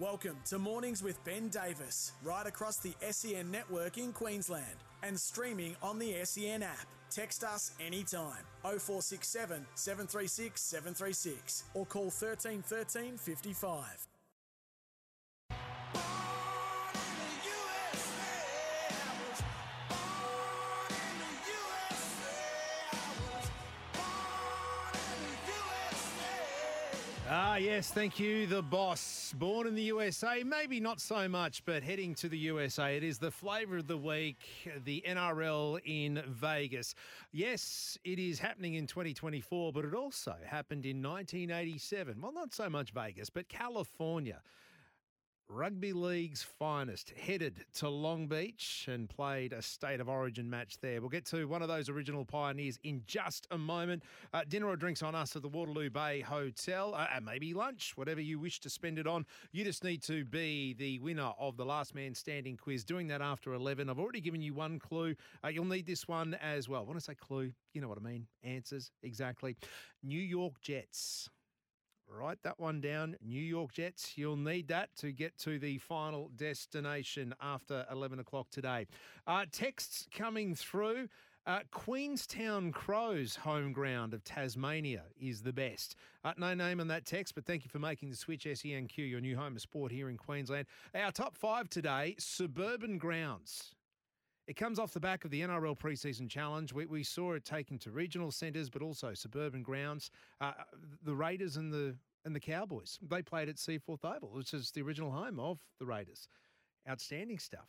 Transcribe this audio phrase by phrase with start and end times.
[0.00, 5.74] Welcome to Mornings with Ben Davis, right across the SEN network in Queensland and streaming
[5.82, 6.86] on the SEN app.
[7.10, 14.07] Text us anytime 0467 736 736 or call 13 13 55.
[27.58, 29.34] Yes, thank you, the boss.
[29.36, 32.96] Born in the USA, maybe not so much, but heading to the USA.
[32.96, 34.38] It is the flavour of the week,
[34.84, 36.94] the NRL in Vegas.
[37.32, 42.20] Yes, it is happening in 2024, but it also happened in 1987.
[42.20, 44.40] Well, not so much Vegas, but California.
[45.50, 51.00] Rugby League's finest headed to Long Beach and played a state of origin match there.
[51.00, 54.02] We'll get to one of those original pioneers in just a moment.
[54.34, 57.92] Uh, dinner or drinks on us at the Waterloo Bay Hotel, uh, and maybe lunch,
[57.96, 59.24] whatever you wish to spend it on.
[59.50, 62.84] You just need to be the winner of the Last Man Standing quiz.
[62.84, 63.88] Doing that after 11.
[63.88, 65.14] I've already given you one clue.
[65.42, 66.84] Uh, you'll need this one as well.
[66.84, 68.26] When I say clue, you know what I mean.
[68.44, 69.56] Answers, exactly.
[70.02, 71.30] New York Jets.
[72.10, 73.16] Write that one down.
[73.22, 74.16] New York Jets.
[74.16, 78.86] You'll need that to get to the final destination after 11 o'clock today.
[79.26, 81.08] Uh, texts coming through.
[81.46, 85.96] Uh, Queenstown Crows, home ground of Tasmania, is the best.
[86.22, 88.44] Uh, no name on that text, but thank you for making the switch.
[88.44, 90.66] SENQ, your new home of sport here in Queensland.
[90.94, 93.74] Our top five today suburban grounds.
[94.48, 96.72] It comes off the back of the NRL preseason challenge.
[96.72, 100.10] We, we saw it taken to regional centres, but also suburban grounds.
[100.40, 100.52] Uh,
[101.04, 104.80] the Raiders and the and the Cowboys they played at Seiffert Oval, which is the
[104.80, 106.28] original home of the Raiders.
[106.88, 107.68] Outstanding stuff.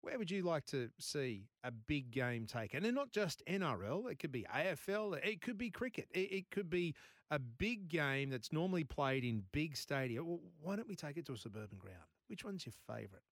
[0.00, 2.86] Where would you like to see a big game taken?
[2.86, 6.70] And not just NRL, it could be AFL, it could be cricket, it, it could
[6.70, 6.94] be
[7.30, 10.24] a big game that's normally played in big stadia.
[10.24, 12.08] Well, why don't we take it to a suburban ground?
[12.28, 13.24] Which one's your favourite?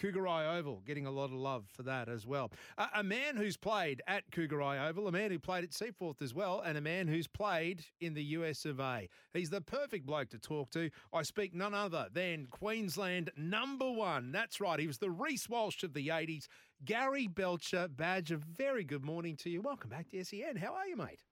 [0.00, 2.50] Kougari Oval getting a lot of love for that as well.
[2.78, 6.34] Uh, a man who's played at Kougari Oval, a man who played at Seiffert as
[6.34, 9.08] well, and a man who's played in the US of A.
[9.32, 10.90] He's the perfect bloke to talk to.
[11.12, 14.32] I speak none other than Queensland number one.
[14.32, 16.46] That's right, he was the Reece Walsh of the 80s.
[16.84, 19.62] Gary Belcher, Badge, a very good morning to you.
[19.62, 20.56] Welcome back to SEN.
[20.56, 21.22] How are you, mate?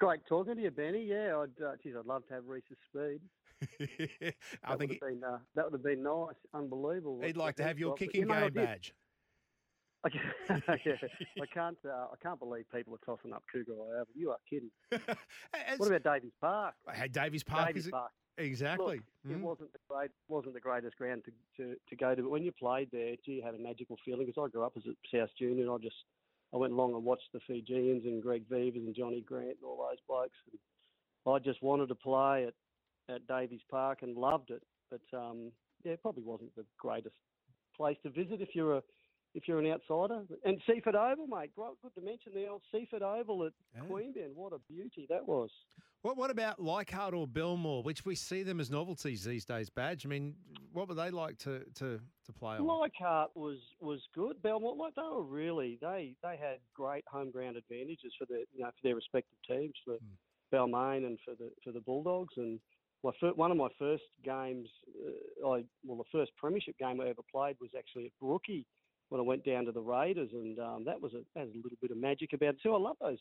[0.00, 1.04] Great talking to you, Benny.
[1.04, 3.20] Yeah, I'd, uh, geez, I'd love to have Reece's speed.
[4.64, 7.20] I That think would have been uh, that would have been nice, unbelievable.
[7.22, 8.92] he'd like to have your kicking you know, game badge.
[10.04, 10.92] I can't, yeah,
[11.42, 11.78] I can't.
[11.84, 14.06] Uh, I can't believe people are tossing up Kougari Oval.
[14.14, 14.70] You are kidding.
[14.92, 16.74] As- What about Davies Park?
[16.92, 17.92] Hey, Davies Park Davies is it?
[17.92, 18.10] Park.
[18.36, 18.96] Exactly.
[18.96, 19.36] Look, Mm.
[19.36, 21.32] it wasn't the great, wasn't the greatest ground to,
[21.62, 24.26] to, to go to, but when you played there, gee, you had a magical feeling.
[24.26, 25.96] Because I grew up as a South Junior, and I just
[26.54, 29.88] I went along and watched the Fijians and Greg Veivers and Johnny Grant and all
[29.88, 32.54] those blokes, and I just wanted to play at
[33.14, 34.62] at Davies Park and loved it.
[34.90, 35.50] But um,
[35.84, 37.16] yeah, it probably wasn't the greatest
[37.76, 38.82] place to visit if you're a
[39.34, 40.22] if you're an outsider.
[40.44, 43.82] And Seiffert Oval, mate, good to mention the old Seiffert Oval at Yeah.
[43.88, 44.34] Queanbeyan.
[44.34, 45.50] What a beauty that was.
[46.02, 49.70] What What about Leichhardt or Belmore, which we see them as novelties these days?
[49.70, 50.04] Badge.
[50.04, 50.34] I mean,
[50.72, 52.66] what were they like to to, to play on?
[52.66, 54.40] Leichhardt was was good.
[54.42, 58.60] Belmore, like they were really they they had great home ground advantages for their you
[58.62, 59.96] know for their respective teams for
[60.52, 62.34] Balmain and for the for the Bulldogs.
[62.36, 62.60] And
[63.02, 64.68] my fir- one of my first games,
[65.42, 68.66] uh, I well the first premiership game I ever played was actually at Brookie
[69.14, 71.78] when I went down to the Raiders, and um, that was a has a little
[71.80, 72.74] bit of magic about it too.
[72.74, 73.20] I love those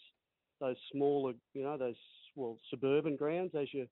[0.60, 1.94] those smaller you know those
[2.36, 3.86] well suburban grounds as you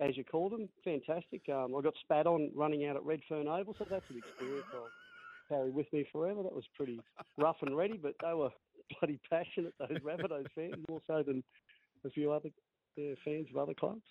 [0.00, 0.68] as you call them.
[0.82, 1.42] Fantastic.
[1.48, 4.88] Um, I got spat on running out at Redfern Oval, so that's an experience I'll
[5.48, 6.42] carry with me forever.
[6.42, 6.98] That was pretty
[7.38, 8.50] rough and ready, but they were
[8.98, 11.44] bloody passionate, those Rabbitohs fans, more so than
[12.04, 12.50] a few other
[12.98, 14.02] uh, fans of other clubs.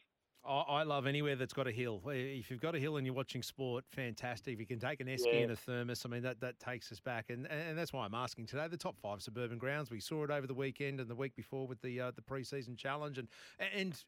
[0.45, 2.01] I, I love anywhere that's got a hill.
[2.07, 4.53] If you've got a hill and you're watching sport, fantastic.
[4.55, 5.39] If you can take an esky Yeah.
[5.41, 8.13] and a thermos, I mean that that takes us back, and and that's why I'm
[8.13, 8.67] asking today.
[8.67, 9.89] The top five suburban grounds.
[9.89, 12.77] We saw it over the weekend and the week before with the uh, the preseason
[12.77, 13.27] challenge, and
[13.59, 14.03] and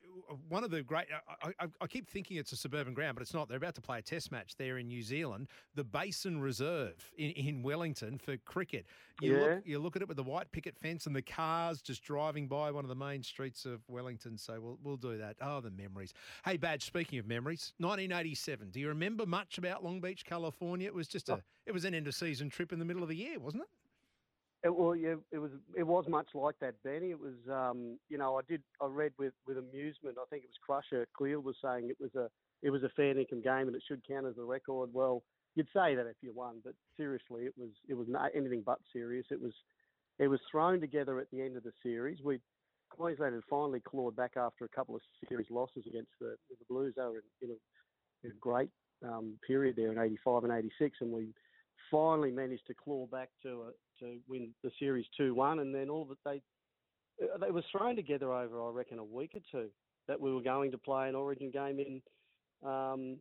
[0.49, 1.07] one of the great.
[1.43, 3.47] I, I, I keep thinking it's a suburban ground, but it's not.
[3.47, 7.31] They're about to play a test match there in New Zealand, the Basin Reserve in,
[7.31, 8.85] in Wellington for cricket.
[9.21, 9.39] You Yeah.
[9.39, 12.47] look you look at it with the white picket fence and the cars just driving
[12.47, 14.37] by one of the main streets of Wellington.
[14.37, 15.37] So we'll we'll do that.
[15.41, 16.13] Oh, the memories.
[16.43, 16.83] Hey, Badge.
[16.83, 18.69] Speaking of memories, 1987.
[18.71, 20.87] Do you remember much about Long Beach, California?
[20.87, 23.09] It was just a it was an end of season trip in the middle of
[23.09, 23.69] the year, wasn't it?
[24.65, 27.11] It, well, yeah, it was it was much like that, Benny.
[27.11, 30.17] It was, um, you know, I did I read with, with amusement.
[30.19, 32.29] I think it was Crusher Cleal was saying it was a
[32.63, 34.89] it was a fair income game and it should count as a record.
[34.91, 35.23] Well,
[35.53, 38.79] you'd say that if you won, but seriously, it was it was not anything but
[38.91, 39.27] serious.
[39.29, 39.53] It was
[40.17, 42.19] it was thrown together at the end of the series.
[42.23, 42.39] We
[42.97, 46.93] Queensland had finally clawed back after a couple of series losses against the the Blues.
[46.95, 48.69] They were in, in a a great
[49.03, 51.33] um, period there in '85 and '86, and we
[51.91, 56.03] finally managed to claw back to to win the series two one, and then all
[56.03, 56.41] of it they
[57.23, 59.69] uh, they were thrown together over I reckon a week or two
[60.07, 62.01] that we were going to play an Origin game in
[62.67, 63.17] um,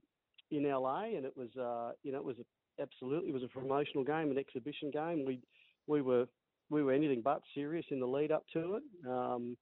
[0.51, 3.49] in LA, and it was uh, you know it was a, absolutely it was a
[3.49, 5.25] promotional game, an exhibition game.
[5.27, 5.41] We
[5.87, 6.27] we were
[6.75, 8.83] we were anything but serious in the lead up to it.
[9.09, 9.57] Um,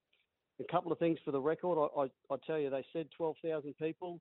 [0.59, 1.79] a couple of things for the record.
[1.79, 4.19] I, I, I tell you, they said 12,000 people.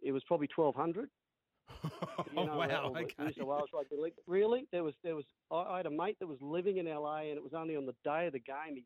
[0.00, 1.10] It was probably 1,200.
[2.34, 2.92] You know, wow.
[2.96, 3.14] Okay.
[3.18, 4.14] New South Wales Rugby League.
[4.26, 4.66] Really?
[4.72, 5.24] There was there was.
[5.52, 7.94] I, had a mate that was living in LA, and it was only on the
[8.04, 8.84] day of the game he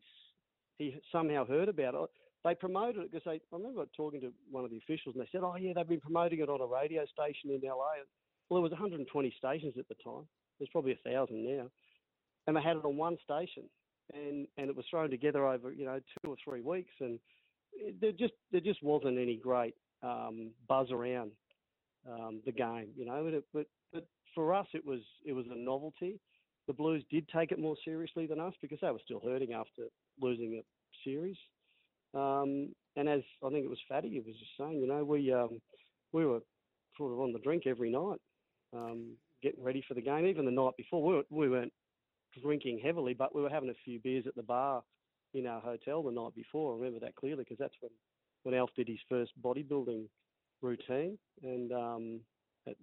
[0.77, 2.09] he somehow heard about it.
[2.45, 3.41] They promoted it because they.
[3.51, 5.99] I remember talking to one of the officials, and they said, "Oh yeah, they've been
[5.99, 8.05] promoting it on a radio station in LA."
[8.49, 10.27] Well, there was 120 stations at the time.
[10.59, 11.69] There's probably a thousand now,
[12.47, 13.63] and they had it on one station
[14.13, 17.19] and and it was thrown together over you know two or three weeks, and
[17.73, 21.31] it, there just there just wasn't any great um, buzz around
[22.09, 23.23] um, the game, you know.
[23.23, 26.19] But, it, but but for us, it was it was a novelty.
[26.67, 29.83] The Blues did take it more seriously than us because they were still hurting after
[30.21, 30.63] losing a
[31.03, 31.35] series.
[32.13, 35.31] Um, and as I think it was Fatty, it was just saying, you know, we
[35.33, 35.59] um,
[36.11, 36.39] we were
[36.97, 38.19] sort of on the drink every night,
[38.73, 40.25] um, getting ready for the game.
[40.25, 41.73] Even the night before, we weren't, we weren't
[42.43, 44.83] drinking heavily, but we were having a few beers at the bar
[45.33, 46.73] in our hotel the night before.
[46.73, 47.91] I remember that clearly because that's when,
[48.43, 50.05] when Alf did his first bodybuilding
[50.61, 52.19] routine and um,
[52.67, 52.75] at,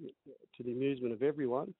[0.56, 1.72] to the amusement of everyone.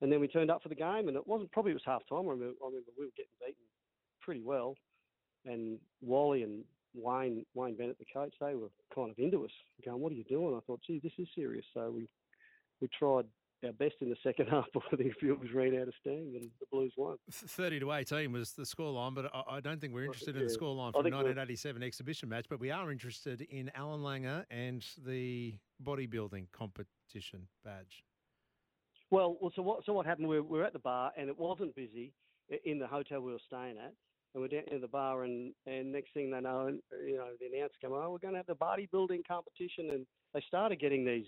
[0.00, 2.02] And then we turned up for the game, and it wasn't probably it was half
[2.08, 2.26] time.
[2.26, 3.54] I remember, I remember we were getting beaten
[4.20, 4.74] pretty well,
[5.46, 6.64] and Wally and
[6.94, 9.50] Wayne Wayne Bennett, the coach, they were kind of into us,
[9.84, 12.08] going, "What are you doing?" I thought, "Gee, this is serious." So we
[12.80, 13.26] we tried
[13.64, 16.50] our best in the second half before the field was ran out of steam and
[16.60, 17.16] the Blues won.
[17.30, 20.92] 30 to 18 was the scoreline, but I, don't think we're interested in the scoreline
[20.92, 25.54] from the 1987 exhibition match, but we are interested in Allan Langer and the
[25.84, 28.04] bodybuilding competition badge.
[29.10, 30.28] Well, well so what so what happened?
[30.28, 32.12] We were, we were at the bar and it wasn't busy
[32.64, 33.92] in the hotel we were staying at.
[34.34, 36.72] And we're down in the bar, and, and next thing they know,
[37.06, 40.42] you know, the announcer come, oh, we're going to have the bodybuilding competition, and they
[40.48, 41.26] started getting these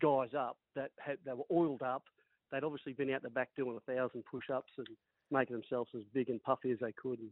[0.00, 2.04] guys up that had they were oiled up.
[2.50, 4.86] They'd obviously been out the back doing a thousand push-ups and
[5.30, 7.18] making themselves as big and puffy as they could.
[7.18, 7.30] And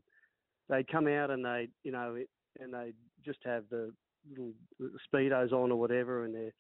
[0.69, 2.29] they'd come out and they, you know, it,
[2.61, 2.93] and they
[3.25, 3.93] just have the
[4.29, 4.53] little
[5.13, 6.53] speedos on or whatever, and their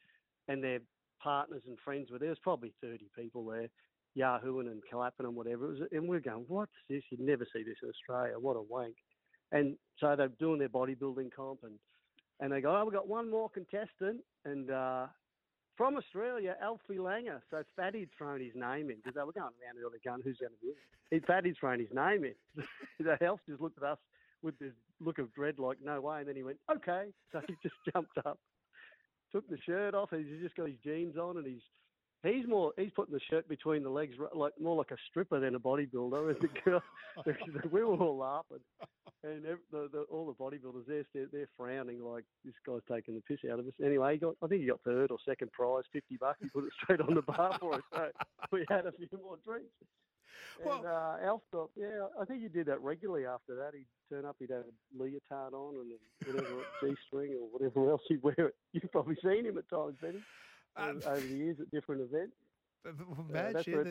[0.48, 0.80] and their
[1.22, 2.28] partners and friends were there.
[2.28, 3.68] There's probably 30 people there,
[4.16, 5.66] yahooing and clapping and whatever.
[5.66, 7.02] It was, and we're going, what's this?
[7.10, 8.38] You'd never see this in Australia.
[8.38, 8.96] What a wank!
[9.52, 11.78] And so they're doing their bodybuilding comp and
[12.40, 15.06] and they go, oh, we've got one more contestant, and uh,
[15.76, 17.40] from Australia, Alfie Langer.
[17.50, 20.52] So Fatty'd thrown his name in because they were going around early going, who's going
[20.52, 20.74] to win?
[21.10, 22.34] He, Fatty'd thrown his name in.
[23.00, 23.98] the Elf just looked at us
[24.42, 26.20] with this look of dread, like, no way.
[26.20, 27.06] And then he went, okay.
[27.32, 28.38] So he just jumped up,
[29.30, 31.62] took the shirt off, and he's just got his jeans on, and he's
[32.22, 35.54] he's more he's putting the shirt between the legs, like more like a stripper than
[35.54, 36.30] a bodybuilder.
[36.30, 36.82] And the girl,
[37.72, 38.62] we were all laughing,
[39.24, 43.20] and the, the, all the bodybuilders there, they're, they're frowning like this guy's taking the
[43.22, 43.72] piss out of us.
[43.84, 46.38] Anyway, he got I think he got third or second prize, fifty bucks.
[46.42, 47.82] He put it straight on the bar for us.
[47.92, 48.10] So
[48.52, 49.72] we had a few more drinks.
[50.58, 51.42] And well, uh, Alf
[51.76, 53.72] yeah, I think he did that regularly after that.
[53.74, 55.92] He'd turn up, he'd have a leotard on and
[56.26, 58.34] whatever, G string or whatever else he'd wear.
[58.38, 58.54] It.
[58.72, 60.22] You've probably seen him at times, Benny
[60.76, 62.36] um, over the years at different events.
[62.84, 62.92] But,
[63.36, 63.84] uh, that's, where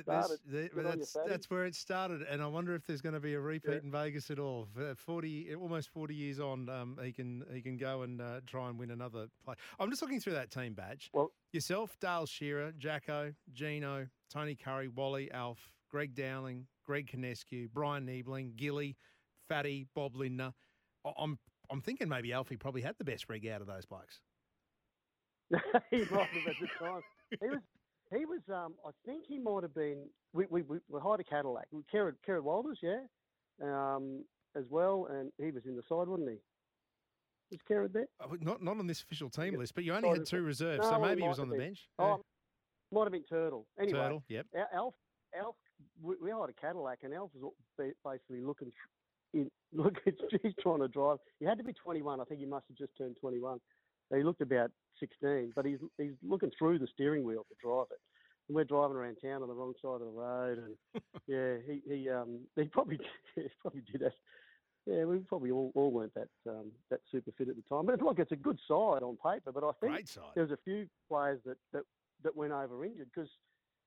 [1.25, 3.79] that's, where it started, and I wonder if there's going to be a repeat yeah.
[3.84, 4.67] in Vegas at all.
[4.98, 8.77] Forty, almost forty years on, um, he can he can go and uh, try and
[8.77, 9.56] win another play.
[9.79, 11.10] I'm just looking through that team badge.
[11.13, 18.06] Well, yourself, Dale Shearer, Jacko, Gino, Tony Currie, Wally, Alf, Greg Dowling, Greg Conescu, Bryan
[18.06, 18.98] Niebling, Gilly,
[19.48, 20.53] Fatty, Bob Lindner.
[21.17, 21.39] I'm
[21.70, 24.20] I'm thinking maybe Alfie probably had the best rig out of those blokes.
[25.91, 27.01] he might have at the time.
[27.39, 27.60] He was,
[28.12, 28.41] he was.
[28.50, 30.05] Um, I think he might have been.
[30.34, 31.67] We we we, we hired a Cadillac.
[31.72, 33.00] We Kerrod Kerrod Walters, yeah,
[33.63, 34.24] um,
[34.55, 36.38] as well, and he was in the side, wasn't he?
[37.51, 38.08] Was Kerrod there?
[38.20, 39.60] Uh, not not on this official team yeah.
[39.60, 41.79] list, but you only had two reserves, no, so maybe he was on the bench.
[42.00, 42.15] Oh, yeah.
[42.98, 43.67] might have been Turtle.
[43.79, 44.46] Anyway, Turtle, yep.
[44.74, 44.93] Alf,
[45.38, 45.55] Alf,
[46.01, 48.72] we, we hired a Cadillac, and Alf was basically looking.
[49.34, 51.17] In, look, he's trying to drive.
[51.39, 52.20] He had to be 21.
[52.20, 53.60] I think he must have just turned 21.
[54.13, 58.00] He looked about 16, but he's he's looking through the steering wheel to drive it.
[58.48, 61.82] And we're driving around town on the wrong side of the road, and yeah, he
[61.88, 63.00] he um he probably
[63.36, 64.13] he probably did that.
[64.88, 67.86] Yeah, we probably all, all weren't that um, that super fit at the time.
[67.86, 69.94] But it's like it's a good side on paper, but I think
[70.34, 71.84] there was a few players that that
[72.24, 73.30] that went over injured because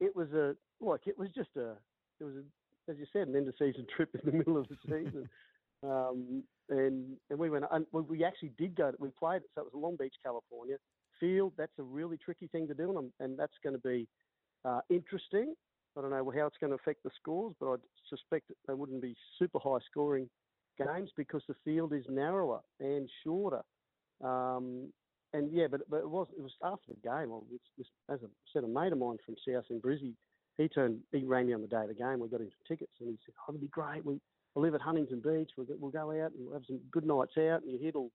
[0.00, 1.73] it was a like it was just a
[2.21, 4.69] it was a, as you said an end of season trip in the middle of
[4.69, 5.28] the season.
[5.85, 8.93] Um, and and we went and we actually did go.
[8.99, 10.76] We played it, so it was Long Beach, California,
[11.21, 11.53] field.
[11.59, 14.07] That's a really tricky thing to do, and, and that's going to be
[14.64, 15.55] uh, interesting.
[15.97, 17.76] I don't know how it's going to affect the scores, but I
[18.09, 20.29] suspect they wouldn't be super high scoring
[20.79, 23.62] games because the field is narrower and shorter.
[24.23, 24.93] Um,
[25.33, 27.33] and yeah, but but it was it was after the game.
[28.09, 30.14] As I said, a mate of mine from South in Brizzy,
[30.57, 32.21] he turned he rang me on the day of the game.
[32.21, 34.05] We got him tickets, and he said, "Oh, it'd be great.
[34.05, 34.21] We
[34.56, 35.50] I live at Huntington Beach.
[35.56, 37.62] We'll, we'll go out and we'll have some good nights out.
[37.62, 38.11] And you're here till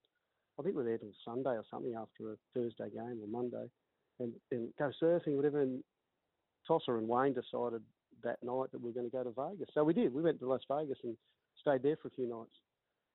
[0.58, 3.66] I think we're there till Sunday or something after a Thursday game or Monday,
[4.18, 5.60] and and go surfing, whatever.
[5.60, 5.82] And
[6.66, 7.82] Tosser and Wayne decided
[8.22, 9.68] that night that we are going to go to Vegas.
[9.74, 10.12] So we did.
[10.12, 11.16] We went to Las Vegas and
[11.60, 12.56] stayed there for a few nights.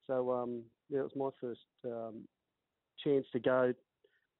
[0.08, 2.24] So um, yeah, it was my first um,
[3.04, 3.74] chance to go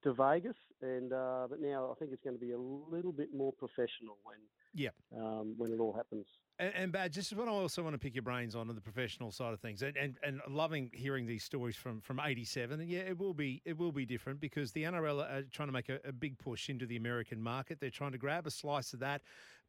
[0.04, 3.34] to Vegas, and uh, but now I think it's going to be a little bit
[3.34, 4.38] more professional when
[4.74, 6.26] yeah um, when it all happens.
[6.58, 8.80] And, and this is what I also want to pick your brains on, on the
[8.80, 12.80] professional side of things, and, and and loving hearing these stories from from '87.
[12.80, 15.72] And yeah, it will be it will be different because the NRL are trying to
[15.72, 17.80] make a, a big push into the American market.
[17.80, 19.22] They're trying to grab a slice of that.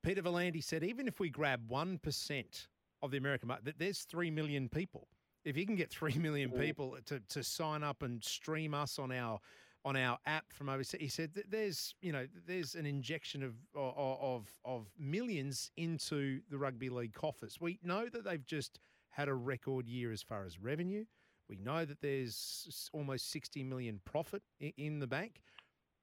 [0.03, 2.67] Peter V'landys said, even if we grab one percent
[3.01, 5.07] of the American market, there's three million people.
[5.43, 6.59] If you can get three million mm.
[6.59, 9.39] people to, to sign up and stream us on our
[9.87, 10.99] on our app from overseas.
[10.99, 16.57] He said that there's, you know, there's an injection of, of, of millions into the
[16.57, 17.57] rugby league coffers.
[17.61, 21.05] We know that they've just had a record year as far as revenue.
[21.49, 25.39] We know that there's almost 60 million profit in the bank.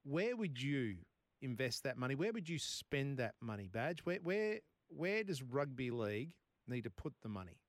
[0.03, 0.97] Where would you
[1.43, 2.15] invest that money?
[2.15, 4.01] Where would you spend that money, Badge?
[4.05, 6.33] Where, where, where does rugby league
[6.67, 7.61] need to put the money?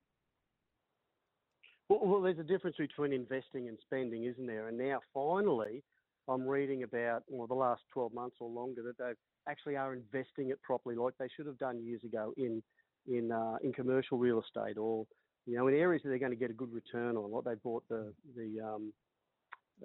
[1.89, 4.69] Well, well, there's a difference between investing and spending, isn't there?
[4.69, 5.83] And now, finally,
[6.27, 9.11] I'm reading about well, the last 12 months or longer that they
[9.49, 12.63] actually are investing it properly, like they should have done years ago in
[13.07, 15.05] in uh, in commercial real estate or
[15.45, 17.29] you know in areas that they're going to get a good return on.
[17.29, 18.93] What they bought the the um,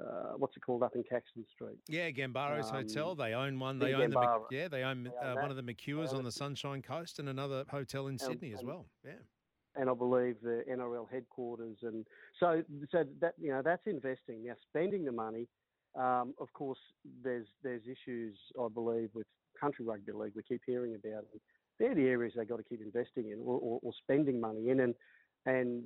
[0.00, 1.78] uh, what's it called up in Caxton Street?
[1.88, 3.14] Yeah, Gambaro's um, Hotel.
[3.14, 3.78] They own one.
[3.78, 4.68] They own the yeah.
[4.68, 8.18] They own uh, one of the McCures on the Sunshine Coast and another hotel in
[8.18, 8.86] Sydney as well.
[9.04, 9.12] Yeah.
[9.76, 12.04] And I believe the NRL headquarters, and
[12.40, 14.44] so so that you know that's investing.
[14.44, 15.46] Now spending the money
[15.98, 16.78] um, of course,
[17.22, 19.26] there's there's issues I believe with
[19.60, 20.32] country rugby league.
[20.34, 21.40] We keep hearing about them.
[21.78, 24.80] They're the areas they've got to keep investing in or, or, or spending money in,
[24.80, 24.94] and
[25.46, 25.84] and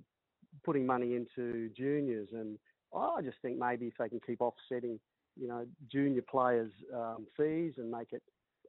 [0.64, 2.28] putting money into juniors.
[2.32, 2.58] And
[2.94, 5.00] I just think maybe if they can keep offsetting,
[5.40, 8.22] you know, junior players' um, fees and make it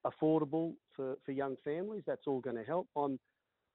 [0.05, 2.87] affordable for, for young families, that's all going to help.
[2.95, 3.19] I'm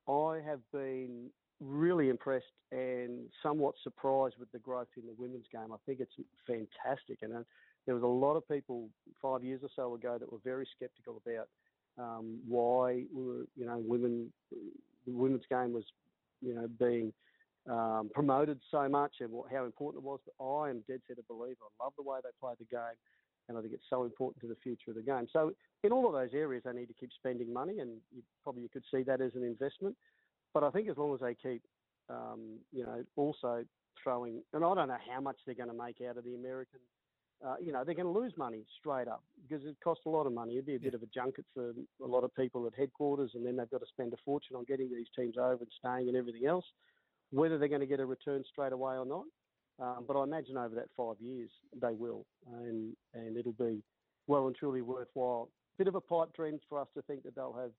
[0.08, 5.72] I have been really impressed and somewhat surprised with the growth in the women's game.
[5.72, 6.14] I think it's
[6.46, 7.42] fantastic, and uh,
[7.86, 8.88] there was a lot of people
[9.20, 11.48] five years or so ago that were very sceptical about
[11.98, 15.84] um, why were, you know women the women's game was
[16.40, 17.12] you know being
[17.68, 20.20] um, promoted so much and what, how important it was.
[20.24, 21.60] But I am dead set a believer.
[21.80, 22.96] I love the way they play the game,
[23.48, 25.26] and I think it's so important to the future of the game.
[25.32, 25.52] So
[25.82, 28.68] in all of those areas, they need to keep spending money, and you, probably you
[28.68, 29.96] could see that as an investment.
[30.52, 31.62] But I think as long as they keep,
[32.08, 33.64] um, you know, also
[34.02, 36.80] throwing, and I don't know how much they're going to make out of the American.
[37.46, 40.26] Uh, you know, they're going to lose money straight up because it costs a lot
[40.26, 40.54] of money.
[40.54, 41.70] It'd be a bit of a junket for
[42.02, 44.64] a lot of people at headquarters, and then they've got to spend a fortune on
[44.64, 46.66] getting these teams over and staying and everything else.
[47.30, 49.24] Whether they're going to get a return straight away or not,
[49.80, 53.82] um, but I imagine over that five years they will, and and it'll be
[54.26, 55.48] well and truly worthwhile.
[55.78, 57.70] Bit of a pipe dream for us to think that they'll have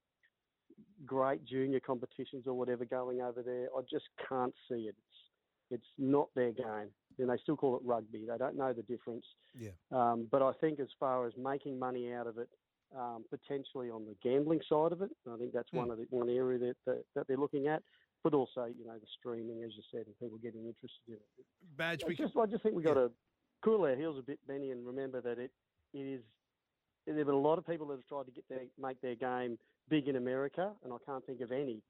[1.12, 3.68] great junior competitions or whatever going over there.
[3.78, 4.96] I just can't see it.
[4.98, 5.20] It's
[5.72, 6.90] it's not their game.
[7.20, 8.26] And they still call it rugby.
[8.28, 9.26] They don't know the difference.
[9.58, 9.72] Yeah.
[9.92, 12.50] Um, but I think as far as making money out of it,
[12.98, 15.80] um, potentially on the gambling side of it, I think that's mm.
[15.80, 17.84] one of the one area that, that, that they're looking at.
[18.24, 21.46] But also, you know, the streaming, as you said, and people getting interested in it.
[21.78, 22.04] Badge.
[22.08, 23.08] I just, I just think we've got yeah.
[23.08, 23.12] to
[23.64, 25.52] cool our heels a bit, Benny, and remember that it
[25.94, 26.22] it is
[27.06, 29.16] there have been a lot of people that have tried to get their make their
[29.16, 29.58] game
[29.90, 31.82] big in America, and I can't think of any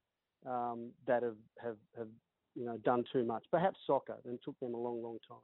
[0.46, 2.08] um, that have, have have
[2.56, 3.46] you know done too much.
[3.52, 5.40] Perhaps soccer, and it took them a long, long time.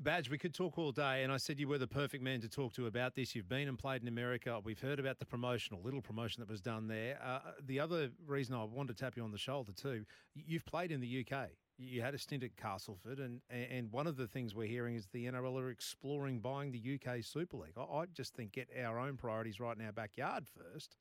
[0.00, 2.48] Badge, we could talk all day, and I said you were the perfect man to
[2.48, 3.34] talk to about this.
[3.34, 4.60] You've been and played in America.
[4.62, 7.16] We've heard about the promotional little promotion that was done there.
[7.24, 10.90] Uh, the other reason I wanted to tap you on the shoulder too, you've played
[10.90, 11.50] in the UK.
[11.78, 15.06] You had a stint at Castleford, and and one of the things we're hearing is
[15.12, 17.74] the NRL are exploring buying the UK Super League.
[17.76, 20.96] I, I just think get our own priorities right in our backyard first,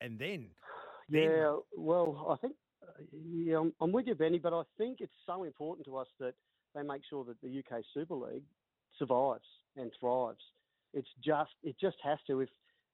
[0.00, 0.46] and then.
[1.08, 2.56] Yeah, well, I think
[3.12, 6.34] yeah, I'm, I'm with you, Benny, but I think it's so important to us that
[6.74, 8.42] they make sure that the UK Super League
[8.98, 9.44] survives
[9.76, 10.40] and thrives.
[10.94, 12.40] It's just it just has to.
[12.40, 12.48] If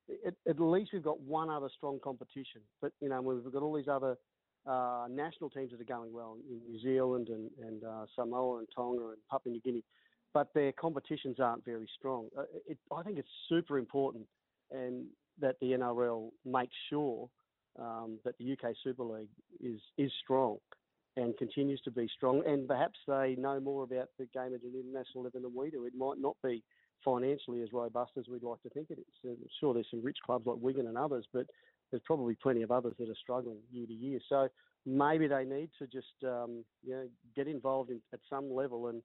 [0.09, 3.75] it, at least we've got one other strong competition, but you know we've got all
[3.75, 4.17] these other
[4.67, 8.69] uh, national teams that are going well in New Zealand and, and uh, Samoa and
[8.75, 9.85] Tonga and Papua New Guinea.
[10.35, 12.29] but their competitions aren't very strong.
[12.37, 14.27] Uh, it, I think it's super important
[14.71, 15.07] and
[15.41, 17.29] that the NRL makes sure
[17.79, 20.59] um, that the UK Super League is is strong
[21.17, 22.43] and continues to be strong.
[22.47, 25.85] And perhaps they know more about the game at an international level than we do.
[25.85, 26.63] It might not be
[27.05, 29.15] financially as robust as we'd like to think it is.
[29.25, 31.47] I'm sure there's some rich clubs like Wigan and others, but
[31.91, 34.21] there's probably plenty of others that are struggling year to year.
[34.29, 34.49] So
[34.87, 39.03] maybe they need to just um, you know get involved in, at some level and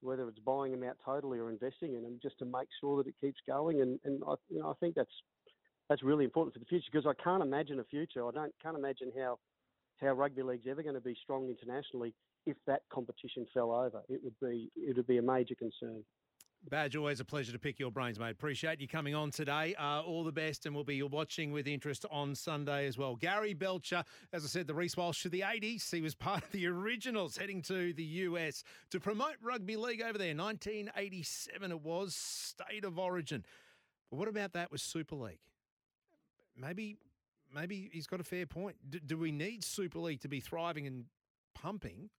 [0.00, 3.08] whether it's buying them out totally or investing in them just to make sure that
[3.08, 3.80] it keeps going.
[3.80, 5.10] And, and I, you know, I think that's
[5.88, 8.26] that's really important for the future because I can't imagine a future.
[8.26, 9.38] I don't can't imagine how
[10.00, 12.14] how rugby league's ever going to be strong internationally
[12.46, 14.02] if that competition fell over.
[14.08, 16.04] It would be it would be a major concern.
[16.68, 18.30] Badge, always a pleasure to pick your brains, mate.
[18.30, 19.76] Appreciate you coming on today.
[19.76, 23.14] Uh, all the best, and we'll be watching with interest on Sunday as well.
[23.14, 24.02] Gary Belcher,
[24.32, 25.94] as I said, the Reece Walsh to the 80s.
[25.94, 30.18] He was part of the originals heading to the US to promote rugby league over
[30.18, 30.34] there.
[30.34, 33.44] 1987 it was, state of origin.
[34.10, 35.38] But what about that with Super League?
[36.56, 36.96] Maybe,
[37.52, 38.76] maybe he's got a fair point.
[38.88, 41.04] D- do we need Super League to be thriving and
[41.54, 42.10] pumping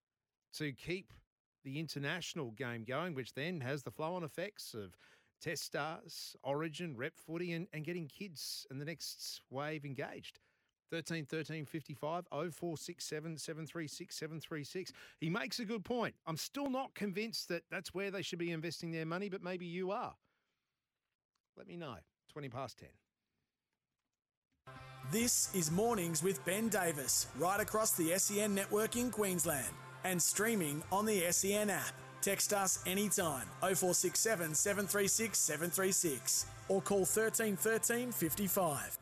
[0.54, 1.12] to keep
[1.64, 4.96] the international game going, which then has the flow on effects of
[5.40, 10.40] test stars, origin, rep footy, and, and getting kids and the next wave engaged.
[10.90, 14.92] 13 13 55 0467 736 736.
[15.20, 16.14] He makes a good point.
[16.26, 19.66] I'm still not convinced that that's where they should be investing their money, but maybe
[19.66, 20.14] you are.
[21.56, 21.96] Let me know.
[22.32, 22.88] 20 past 10.
[25.10, 29.72] This is Mornings with Ben Davis, right across the SEN network in Queensland
[30.04, 31.94] and streaming on the SEN app.
[32.20, 38.98] Text us anytime 0467 736 736 or call 1313 55.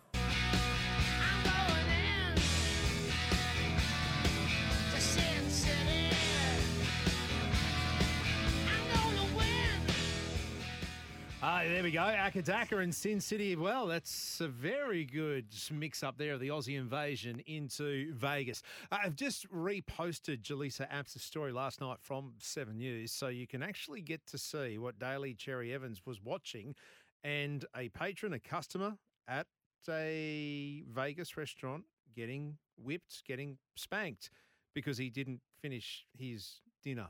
[11.69, 12.05] There we go.
[12.05, 13.57] AC/DC and Sin City.
[13.57, 18.63] Well, that's a very good mix up there of the Aussie invasion into Vegas.
[18.93, 24.01] I've just reposted Jaleesa Apps' story last night from Seven News, so you can actually
[24.01, 26.77] get to see what Daly Cherry Evans was watching,
[27.25, 29.49] and a patron, a customer at
[29.91, 31.83] a Vegas restaurant
[32.15, 34.31] getting whipped, getting spanked
[34.73, 37.09] because he didn't finish his dinner.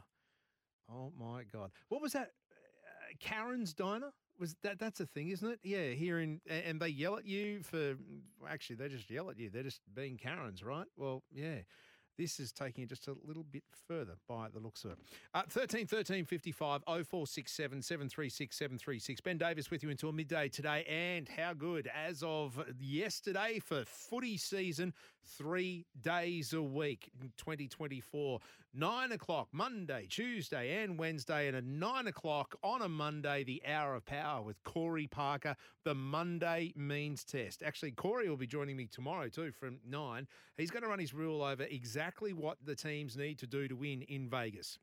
[0.90, 1.73] Oh my God.
[1.90, 2.33] What was that?
[2.51, 4.12] Uh, Karen's Diner?
[4.38, 5.61] Was that that's a thing, isn't it?
[5.62, 7.96] Yeah, here in and they yell at you for
[8.40, 9.51] well, actually they just yell at you.
[9.51, 10.87] They're just being Karens, right?
[10.96, 11.59] Well, yeah.
[12.18, 14.99] This is taking it just a little bit further by the looks of it.
[15.35, 19.20] Uh, 13 13 55 0467 736 736.
[19.20, 20.85] Ben Davis with you until midday today.
[20.88, 24.94] And how good as of yesterday for footy season,
[25.27, 28.41] three days a week in 2024.
[28.75, 33.95] Nine o'clock Monday, Tuesday, and Wednesday, and at nine o'clock on a Monday, the Hour
[33.95, 37.62] of Power with Corey Parker, the Monday Means Test.
[37.62, 40.27] Actually, Corey will be joining me tomorrow too from nine.
[40.57, 43.75] He's going to run his rule over exactly what the teams need to do to
[43.75, 44.79] win in Vegas.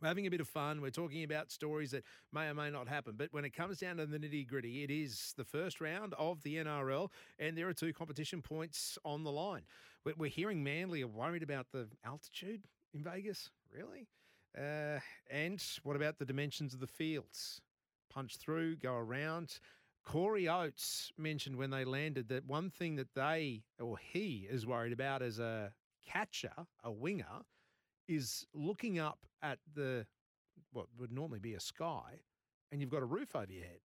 [0.00, 0.80] We're having a bit of fun.
[0.80, 3.14] We're talking about stories that may or may not happen.
[3.16, 6.40] But when it comes down to the nitty gritty, it is the first round of
[6.42, 9.62] the NRL, and there are two competition points on the line.
[10.16, 12.62] We're hearing Manly are worried about the altitude
[12.94, 13.50] in Vegas?
[13.76, 14.06] Really?
[14.56, 17.60] Uh, and what about the dimensions of the fields?
[18.08, 19.58] Punch through, go around.
[20.04, 24.92] Corey Oates mentioned when they landed that one thing that they or he is worried
[24.92, 25.72] about as a
[26.06, 27.44] catcher, a winger,
[28.08, 30.06] is looking up at the
[30.72, 32.20] what would normally be a sky
[32.70, 33.80] and you've got a roof over your head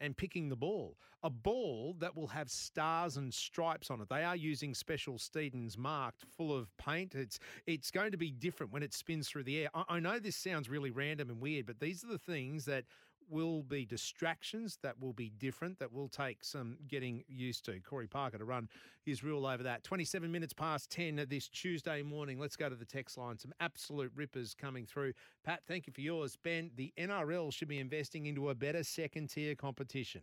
[0.00, 0.96] and picking the ball.
[1.22, 4.08] A ball that will have stars and stripes on it.
[4.08, 7.14] They are using special Steedens marked full of paint.
[7.14, 9.68] It's it's going to be different when it spins through the air.
[9.74, 12.84] I, I know this sounds really random and weird, but these are the things that
[13.30, 17.78] will be distractions that will be different, that will take some getting used to.
[17.80, 18.68] Corey Parker to run
[19.02, 19.84] his rule over that.
[19.84, 22.38] 27 minutes past 10 this Tuesday morning.
[22.38, 23.38] Let's go to the text line.
[23.38, 25.12] Some absolute rippers coming through.
[25.44, 26.36] Pat, thank you for yours.
[26.42, 30.22] Ben, the NRL should be investing into a better second tier competition.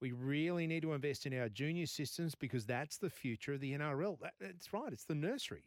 [0.00, 3.72] We really need to invest in our junior systems because that's the future of the
[3.72, 4.18] NRL.
[4.40, 5.64] That's right, it's the nursery.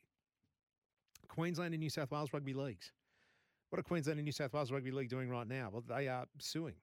[1.27, 2.91] Queensland and New South Wales rugby leagues.
[3.69, 5.69] What are Queensland and New South Wales Rugby League doing right now?
[5.71, 6.75] Well, they are suing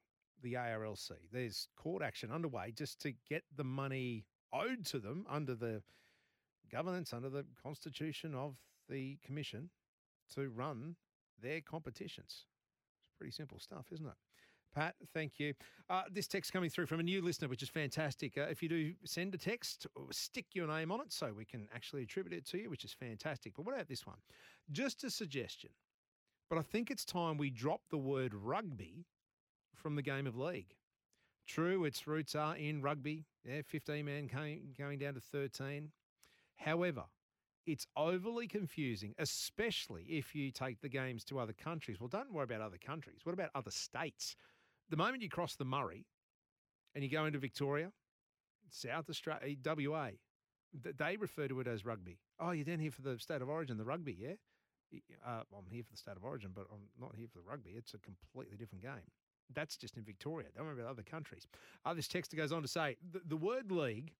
[0.42, 1.12] the ARLC.
[1.32, 5.82] There's court action underway just to get the money owed to them under the
[6.70, 8.56] governance, under the constitution of
[8.90, 9.70] the commission
[10.34, 10.96] to run
[11.40, 12.44] their competitions.
[13.06, 14.12] It's pretty simple stuff, isn't it?
[14.74, 15.54] Pat, thank you.
[15.88, 18.36] Uh, this text coming through from a new listener, which is fantastic.
[18.36, 21.66] Uh, if you do send a text, stick your name on it so we can
[21.74, 23.54] actually attribute it to you, which is fantastic.
[23.56, 24.16] But what about this one?
[24.70, 25.70] Just a suggestion
[26.48, 29.06] but I think it's time we drop the word rugby
[29.74, 30.74] from the game of league.
[31.46, 33.26] True, its roots are in rugby.
[33.44, 35.90] Yeah, 15 man came, going down to 13.
[36.56, 37.04] However,
[37.66, 42.00] it's overly confusing, especially if you take the games to other countries.
[42.00, 43.20] Well, don't worry about other countries.
[43.24, 44.36] What about other states?
[44.90, 46.06] The moment you cross the Murray
[46.94, 47.90] and you go into Victoria,
[48.70, 50.10] South Australia, eh, WA,
[50.72, 52.18] they refer to it as rugby.
[52.40, 54.34] Oh, you're down here for the state of origin, the rugby, yeah?
[55.26, 57.72] Uh, I'm here for the state of origin, but I'm not here for the rugby.
[57.76, 59.10] It's a completely different game.
[59.52, 60.48] That's just in Victoria.
[60.56, 61.46] Don't worry about other countries.
[61.84, 64.12] Uh, this texter goes on to say the, the word league,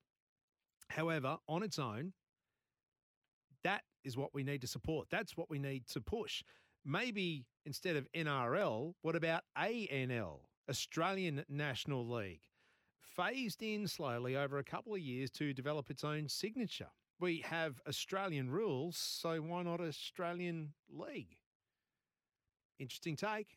[0.89, 2.13] however, on its own,
[3.63, 5.09] that is what we need to support.
[5.11, 6.43] That's what we need to push.
[6.85, 12.43] Maybe instead of NRL, what about ANL, Australian National League?
[13.01, 16.91] Phased in slowly over a couple of years to develop its own signature.
[17.25, 21.39] We have Australian rules, so why not Australian League?
[22.79, 23.57] Interesting take.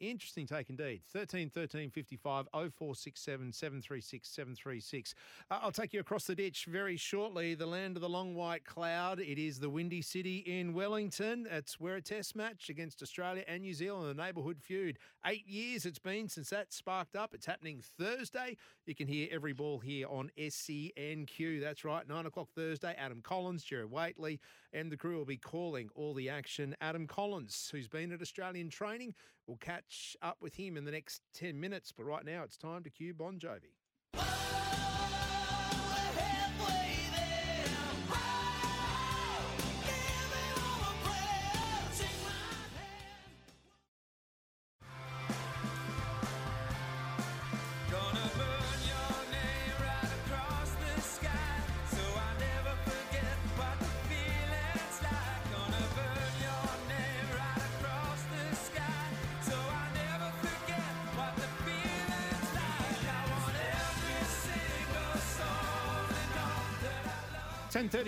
[0.00, 1.02] Interesting take indeed.
[1.12, 5.14] 13 13 55 0467 736 736.
[5.50, 7.54] Uh, I'll take you across the ditch very shortly.
[7.54, 9.18] The land of the long white cloud.
[9.18, 11.48] It is the Windy City in Wellington.
[11.50, 14.98] It's where a test match against Australia and New Zealand, the neighbourhood feud.
[15.26, 17.34] Eight years it's been since that sparked up.
[17.34, 18.56] It's happening Thursday.
[18.86, 21.60] You can hear every ball here on SENQ.
[21.60, 22.94] That's right, 9 o'clock Thursday.
[22.96, 24.38] Adam Collins, Jerry Waitley,
[24.72, 26.76] and the crew will be calling all the action.
[26.80, 29.14] Adam Collins, who's been at Australian training,
[29.48, 32.84] We'll catch up with him in the next 10 minutes, but right now it's time
[32.84, 33.77] to cue Bon Jovi.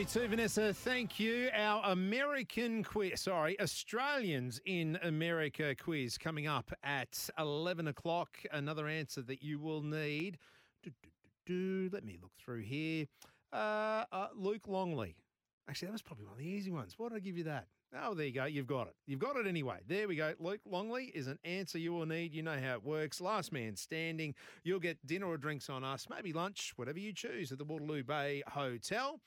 [0.00, 0.72] Ten thirty-two, Vanessa.
[0.72, 1.50] Thank you.
[1.54, 8.38] Our American quiz, sorry, Australians in America quiz coming up at eleven o'clock.
[8.50, 10.38] Another answer that you will need.
[10.82, 11.10] Do, do,
[11.44, 13.08] do, Let me look through here.
[13.52, 15.16] Uh, uh, Luke Longley.
[15.68, 16.94] Actually, that was probably one of the easy ones.
[16.96, 17.66] Why did I give you that?
[18.02, 18.46] Oh, there you go.
[18.46, 18.94] You've got it.
[19.06, 19.80] You've got it anyway.
[19.86, 20.32] There we go.
[20.38, 22.32] Luke Longley is an answer you will need.
[22.32, 23.20] You know how it works.
[23.20, 24.34] Last man standing.
[24.64, 28.02] You'll get dinner or drinks on us, maybe lunch, whatever you choose at the Waterloo
[28.02, 29.20] Bay Hotel.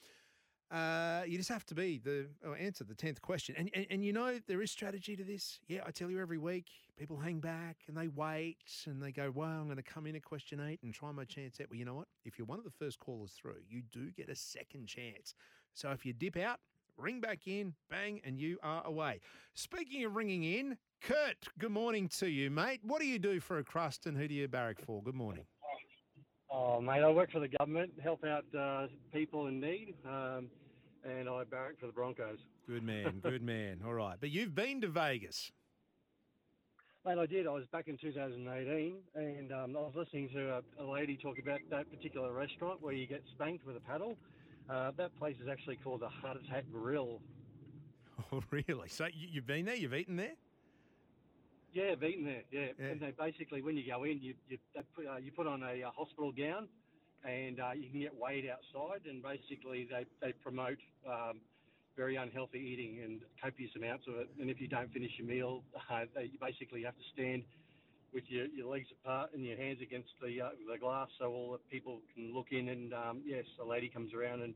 [0.74, 4.04] Uh, you just have to be the oh, answer the tenth question, and, and and
[4.04, 5.60] you know there is strategy to this.
[5.68, 6.66] Yeah, I tell you every week,
[6.98, 8.58] people hang back and they wait
[8.88, 11.26] and they go, "Well, I'm going to come in at question eight and try my
[11.26, 12.08] chance out." Well, you know what?
[12.26, 15.36] If you're one of the first callers through, you do get a second chance.
[15.76, 16.58] So if you dip out,
[16.98, 19.20] ring back in, bang, and you are away.
[19.54, 22.80] Speaking of ringing in, Kurt, good morning to you, mate.
[22.82, 25.04] What do you do for a crust, and who do you barrack for?
[25.04, 25.46] Good morning.
[26.52, 29.96] Oh, mate, I work for the government, help out uh, people in need.
[30.08, 30.50] Um,
[31.04, 32.40] and I barrack for the Broncos.
[32.68, 33.82] Good man, good man.
[33.86, 35.52] All right, but you've been to Vegas.
[37.06, 37.48] Mate, I did.
[37.48, 41.38] I was back in 2018, and um, I was listening to a, a, lady talk
[41.38, 44.16] about that particular restaurant where you get spanked with a paddle.
[44.70, 47.20] Uh, that place is actually called the Heart Attack Grill.
[48.32, 48.88] Oh, really?
[48.88, 49.76] So you, have been there?
[49.76, 50.34] You've eaten there?
[51.74, 52.44] Yeah, I've eaten there.
[52.52, 52.86] Yeah, yeah.
[52.86, 54.58] and they basically, when you go in, you you,
[54.96, 56.68] put, uh, you put on a, a hospital gown
[57.26, 59.02] and uh, you can get weighed outside.
[59.10, 61.40] And basically, they they promote um,
[61.96, 64.30] very unhealthy eating and copious amounts of it.
[64.40, 67.44] And if you don't finish your meal, uh, they, you basically have to stand
[68.14, 71.52] with your, your legs apart and your hands against the uh, the glass, so all
[71.52, 72.70] the people can look in.
[72.70, 74.54] And um, yes, a lady comes around and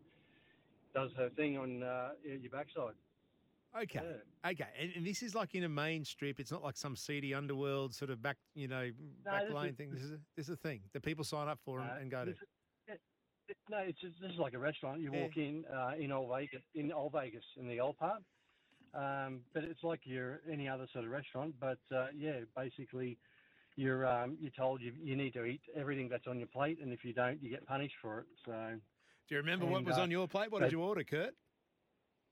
[0.94, 2.94] does her thing on uh, your backside.
[3.76, 4.02] Okay.
[4.02, 4.52] Yeah.
[4.52, 4.68] Okay.
[4.80, 6.40] And, and, this is like in a main strip.
[6.40, 8.90] It's not like some seedy underworld sort of back, you know,
[9.26, 9.92] no, back lane thing.
[9.92, 12.26] This is a, this is a thing that people sign up for and, and go
[12.26, 12.34] to.
[13.70, 15.02] No, it's just, this is like a restaurant.
[15.02, 18.22] You walk in uh, in Old Vegas, in Old Vegas, in the old part.
[18.94, 21.56] Um, but it's like your any other sort of restaurant.
[21.60, 23.18] But uh, yeah, basically,
[23.76, 26.92] you're um, you're told you you need to eat everything that's on your plate, and
[26.92, 28.26] if you don't, you get punished for it.
[28.46, 28.52] So.
[29.30, 30.50] Do you remember and, what was uh, on your plate?
[30.52, 31.34] What did you order, Kurt?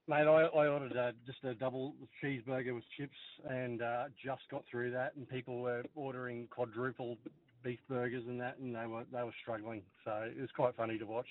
[0.08, 3.18] Mate, I, I ordered uh, just a double cheeseburger with chips,
[3.50, 7.18] and uh, just got through that, and people were ordering quadruple
[7.66, 9.82] beef burgers and that, and they were they were struggling.
[10.06, 11.28] So it was quite funny to watch.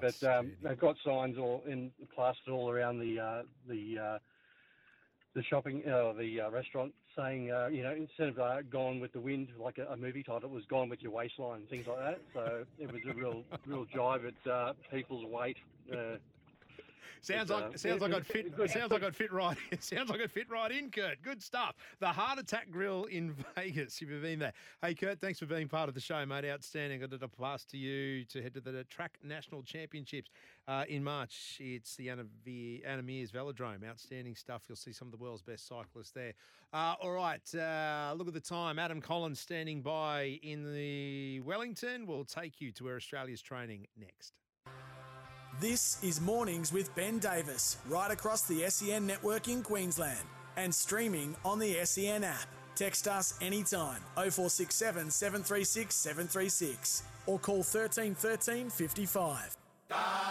[0.00, 4.18] But um, they've got signs all in plastered all around the uh, the uh,
[5.34, 9.12] the shopping uh, the uh, restaurant saying uh, you know instead of uh, "Gone with
[9.12, 11.98] the Wind" like a, a, movie title, it was "Gone with Your Waistline" things like
[11.98, 12.20] that.
[12.34, 15.56] So it was a real real jive at uh, people's weight.
[15.92, 16.16] Uh,
[17.20, 18.54] sounds like uh, sounds like I'd fit.
[18.70, 19.56] Sounds like I'd fit right.
[19.80, 21.22] sounds like I'd fit right in, Kurt.
[21.22, 21.74] Good stuff.
[22.00, 24.00] The Heart Attack Grill in Vegas.
[24.00, 26.44] If you've been there, hey Kurt, thanks for being part of the show, mate.
[26.44, 27.00] Outstanding.
[27.00, 30.30] Got a pass to you to head to the Track National Championships
[30.66, 31.58] uh, in March.
[31.60, 33.88] It's the Anna, Meares Velodrome.
[33.88, 34.62] Outstanding stuff.
[34.68, 36.34] You'll see some of the world's best cyclists there.
[36.72, 38.78] Uh, all right, uh, look at the time.
[38.78, 42.06] Adam Collins standing by in the Wellington.
[42.06, 44.37] We'll take you to where Australia's training next.
[45.60, 50.24] This is Mornings with Ben Davis, right across the SEN network in Queensland
[50.56, 52.46] and streaming on the SEN app.
[52.76, 59.56] Text us anytime 0467 736 736 or call 13 13 55.
[59.90, 60.28] Oh,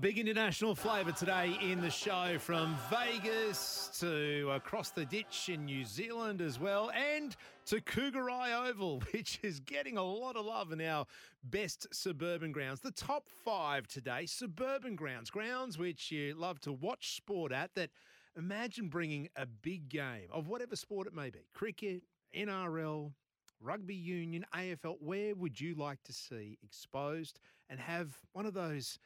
[0.00, 5.84] big international flavour today in the show from Vegas to across the ditch in New
[5.84, 7.36] Zealand as well, and
[7.66, 11.04] to Kougari Oval, which is getting a lot of love in our
[11.44, 12.80] best suburban grounds.
[12.80, 17.74] The top five today suburban grounds, grounds which you love to watch sport at.
[17.74, 17.90] That
[18.38, 23.12] imagine bringing a big game of whatever sport it may be cricket, NRL,
[23.60, 28.98] rugby union, AFL, where would you like to see exposed and have one of those,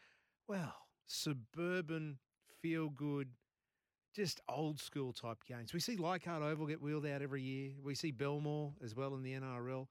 [0.46, 2.18] well, suburban,
[2.60, 3.28] feel good,
[4.14, 5.72] just old school type games?
[5.72, 7.72] We see Leichhardt Oval get wheeled out every year.
[7.82, 9.88] We see Belmore as well in the NRL.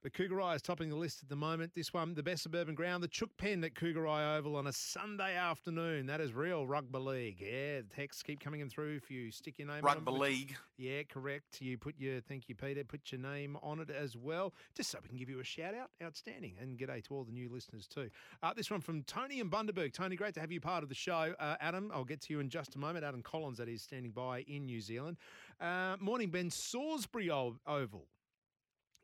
[0.00, 1.72] But Kougari is topping the list at the moment.
[1.74, 5.34] This one, the best suburban ground, the Chook Pen at Kougari Oval on a Sunday
[5.34, 6.06] afternoon.
[6.06, 7.40] That is real rugby league.
[7.40, 8.94] Yeah, the texts keep coming in through.
[8.94, 10.20] If you stick your name on Rugby them.
[10.20, 10.56] league.
[10.76, 11.60] Yeah, correct.
[11.60, 12.84] You put your thank you, Peter.
[12.84, 15.74] Put your name on it as well, just so we can give you a shout
[15.74, 15.90] out.
[16.00, 18.08] Outstanding, and g'day to all the new listeners too.
[18.40, 19.92] Uh, this one from Tony and Bundaberg.
[19.92, 21.34] Tony, great to have you part of the show.
[21.40, 23.04] Uh, Adam, I'll get to you in just a moment.
[23.04, 25.16] Adam Collins, that is standing by in New Zealand.
[25.60, 26.50] Uh, morning, Ben.
[26.50, 28.06] Salisbury Oval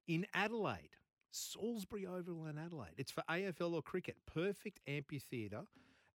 [0.07, 0.97] in Adelaide.
[1.31, 2.95] Salisbury Oval in Adelaide.
[2.97, 4.17] It's for AFL or cricket.
[4.33, 5.63] Perfect amphitheatre.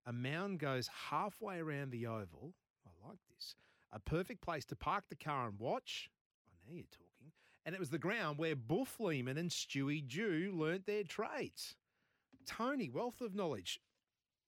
[0.06, 2.54] A mound goes halfway around the oval.
[2.86, 3.56] I like this.
[3.92, 6.08] A perfect place to park the car and watch.
[6.48, 7.32] Oh, know you're talking.
[7.66, 11.74] And it was the ground where Boof Lehmann and Stewie Jew learnt their trades.
[12.46, 13.80] Tony, wealth of knowledge.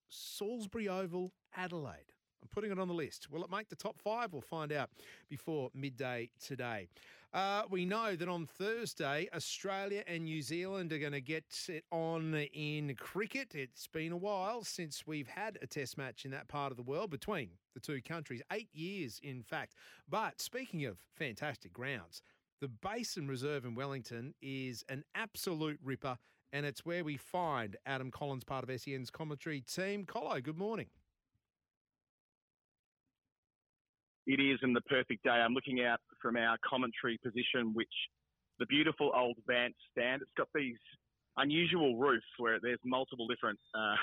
[0.08, 2.12] Salisbury Oval, Adelaide.
[2.42, 3.30] I'm putting it on the list.
[3.30, 4.32] Will it make the top five?
[4.32, 4.90] We'll find out
[5.28, 6.88] before midday today.
[7.32, 11.84] Uh, we know that on Thursday, Australia and New Zealand are going to get it
[11.92, 13.54] on in cricket.
[13.54, 16.82] It's been a while since we've had a test match in that part of the
[16.82, 19.74] world between the two countries, eight years, in fact.
[20.08, 22.20] But speaking of fantastic grounds,
[22.60, 26.18] the Basin Reserve in Wellington is an absolute ripper,
[26.52, 30.04] and it's where we find Adam Collins, part of SEN's commentary team.
[30.04, 30.86] Colo, good morning.
[34.26, 35.30] it is in the perfect day.
[35.30, 37.92] I'm looking out from our commentary position, which
[38.58, 40.22] the beautiful old Vance stand.
[40.22, 40.76] It's got these
[41.36, 43.96] unusual roofs where there's multiple different, uh,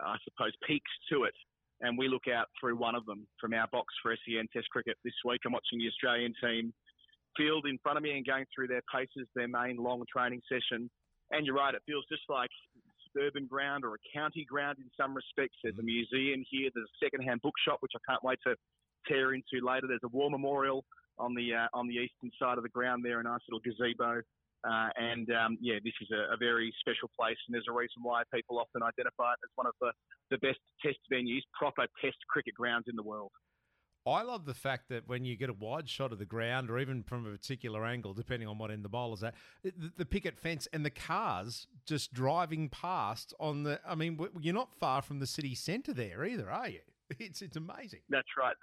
[0.00, 1.34] I suppose, peaks to it.
[1.80, 4.96] And we look out through one of them from our box for SEN Test Cricket
[5.04, 5.40] this week.
[5.44, 6.72] I'm watching the Australian team
[7.36, 10.88] field in front of me and going through their paces, their main long training session.
[11.32, 12.50] And you're right, it feels just like
[13.10, 15.56] suburban ground or a county ground in some respects.
[15.62, 16.70] There's a museum here.
[16.72, 18.54] There's a second-hand bookshop, which I can't wait to
[19.08, 19.86] tear into later.
[19.88, 20.84] There's a war memorial
[21.18, 24.22] on the uh, on the eastern side of the ground there, a nice little gazebo.
[24.64, 28.00] Uh, and um, yeah, this is a, a, very special place, and there's a reason
[28.02, 29.92] why people often identify it as one of the,
[30.30, 33.30] the best test venues, proper test cricket grounds in the world.
[34.06, 36.78] I love the fact that when you get a wide shot of the ground, or
[36.78, 40.38] even from a particular angle, depending on what end the bowler's at, the, the picket
[40.38, 43.80] fence and the cars just driving past on the.
[43.86, 46.80] I mean, you're not far from the city centre there either, are you?
[47.18, 48.00] It's it's amazing.
[48.08, 48.56] That's right.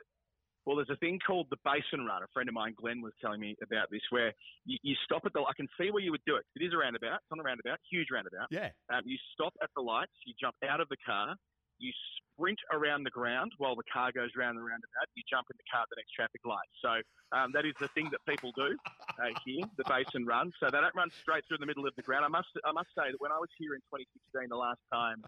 [0.66, 2.22] Well, there's a thing called the Basin Run.
[2.22, 4.34] A friend of mine, Glenn, was telling me about this, where
[4.66, 5.42] you, you stop at the.
[5.42, 6.46] I can see where you would do it.
[6.56, 7.26] It is a roundabout.
[7.26, 8.48] It's on a roundabout, huge roundabout.
[8.52, 8.70] Yeah.
[8.94, 10.14] Um, you stop at the lights.
[10.26, 11.34] You jump out of the car.
[11.80, 11.90] You
[12.38, 15.10] sprint around the ground while the car goes round the roundabout.
[15.18, 16.70] You jump in the car at the next traffic light.
[16.78, 17.02] So
[17.34, 18.78] um, that is the thing that people do
[19.18, 20.54] uh, here, the Basin Run.
[20.62, 22.24] So they don't run straight through the middle of the ground.
[22.24, 25.26] I must, I must say that when I was here in 2016, the last time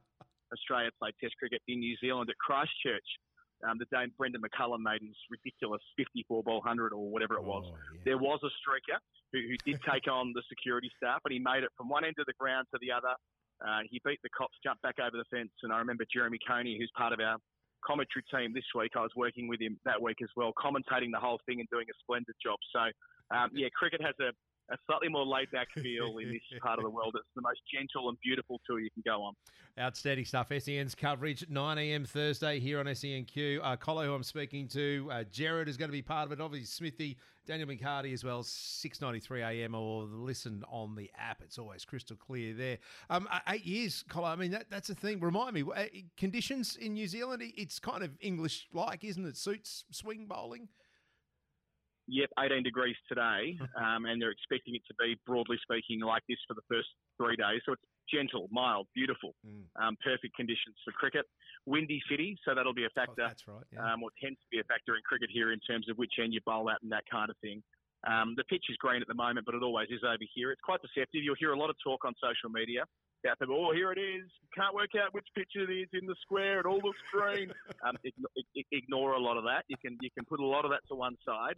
[0.54, 3.10] Australia played Test cricket in New Zealand at Christchurch,
[3.68, 7.64] um, the Dane Brendon McCullum made his ridiculous 54 ball 100 or whatever it was.
[7.68, 8.02] Oh, yeah.
[8.06, 9.00] There was a streaker
[9.32, 12.16] who, who did take on the security staff, and he made it from one end
[12.20, 13.16] of the ground to the other.
[13.64, 16.78] Uh, he beat the cops, jumped back over the fence, and I remember Jeremy Coney,
[16.78, 17.38] who's part of our
[17.86, 18.92] commentary team this week.
[18.96, 21.86] I was working with him that week as well, commentating the whole thing and doing
[21.88, 22.58] a splendid job.
[22.72, 22.80] So,
[23.36, 24.32] um, yeah, cricket has a
[24.72, 27.14] a slightly more laid back feel in this part of the world.
[27.16, 29.34] It's the most gentle and beautiful tour you can go on.
[29.80, 30.52] Outstanding stuff.
[30.60, 32.06] SEN's coverage, 9 a.m.
[32.06, 33.60] Thursday here on SENQ.
[33.62, 36.40] Uh, Colo, who I'm speaking to, uh, Jared is going to be part of it.
[36.40, 39.76] Obviously, Smithy, Daniel McHardy as well, 6.93 a.m.
[39.76, 41.42] or listen on the app.
[41.44, 42.78] It's always crystal clear there.
[43.10, 45.20] Um, eight years, Colo, I mean, that, that's a thing.
[45.20, 45.86] Remind me, uh,
[46.18, 49.38] conditions in New Zealand, it's kind of English-like, isn't it?
[49.38, 50.70] Suits swing bowling?
[52.08, 56.40] Yep, 18 degrees today, um, and they're expecting it to be, broadly speaking, like this
[56.48, 57.62] for the first three days.
[57.66, 59.64] So it's gentle, mild, beautiful, mm.
[59.80, 61.26] um, perfect conditions for cricket.
[61.66, 63.24] Windy city, so that'll be a factor.
[63.24, 63.64] Oh, that's right.
[63.72, 63.94] Yeah.
[63.94, 66.34] Um, or tends to be a factor in cricket here in terms of which end
[66.34, 67.64] you bowl at and that kind of thing.
[68.04, 70.52] Um, the pitch is green at the moment, but it always is over here.
[70.52, 71.24] It's quite deceptive.
[71.24, 72.84] You'll hear a lot of talk on social media
[73.24, 73.50] about.
[73.50, 74.28] Oh, here it is.
[74.56, 76.60] Can't work out which pitch it is in the square.
[76.60, 77.52] It all looks green.
[77.88, 77.96] um,
[78.72, 79.64] ignore a lot of that.
[79.68, 81.56] You can you can put a lot of that to one side.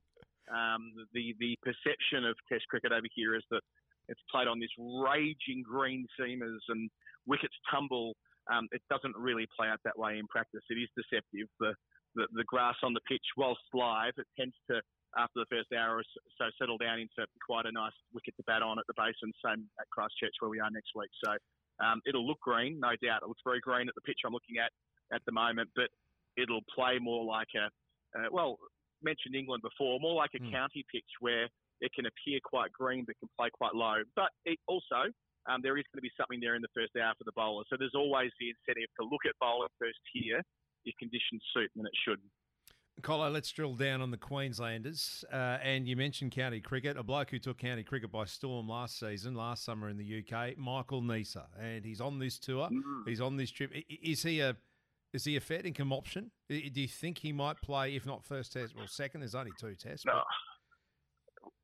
[0.51, 3.61] Um, the the perception of Test cricket over here is that
[4.07, 6.89] it's played on this raging green seamers and
[7.25, 8.13] wickets tumble.
[8.51, 10.61] Um, it doesn't really play out that way in practice.
[10.69, 11.49] It is deceptive.
[11.59, 11.73] The,
[12.13, 14.81] the, the grass on the pitch, whilst live, it tends to
[15.17, 16.03] after the first hour or
[16.37, 19.31] so settle down into quite a nice wicket to bat on at the basin.
[19.39, 21.09] Same at Christchurch where we are next week.
[21.23, 21.31] So
[21.79, 23.23] um, it'll look green, no doubt.
[23.23, 24.71] It looks very green at the pitch I'm looking at
[25.15, 25.87] at the moment, but
[26.35, 27.71] it'll play more like a
[28.15, 28.57] uh, well,
[29.05, 30.51] mentioned England before, more like a mm.
[30.51, 31.45] county pitch where
[31.81, 34.01] it can appear quite green but can play quite low.
[34.15, 35.13] But it also,
[35.45, 37.63] um, there is going to be something there in the first hour for the bowler.
[37.69, 40.41] So there's always the incentive to look at bowler first here
[40.85, 42.19] if conditions suit, and it should.
[43.01, 45.25] Colo, let's drill down on the Queenslanders.
[45.31, 48.99] Uh, and you mentioned county cricket, a bloke who took county cricket by storm last
[48.99, 51.45] season, last summer in the UK, Michael Neser.
[51.59, 53.07] And he's on this tour, mm.
[53.07, 53.71] he's on this trip.
[53.89, 54.55] Is he a
[55.15, 56.29] is he a fair income option?
[56.49, 59.21] Do you think he might play, if not first test, well, second?
[59.21, 60.05] There's only two tests.
[60.05, 60.21] No.